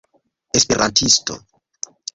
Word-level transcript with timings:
esperantisto 0.59 1.35